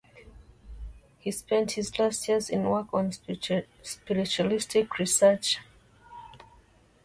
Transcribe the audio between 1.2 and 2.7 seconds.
spent his last years in